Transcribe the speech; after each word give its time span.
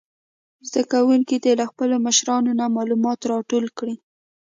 زده 0.67 0.81
کوونکي 0.91 1.35
دې 1.43 1.53
له 1.59 1.65
خپلو 1.71 1.95
مشرانو 2.07 2.51
نه 2.59 2.65
معلومات 2.75 3.19
راټول 3.31 3.65
کړي. 3.77 3.95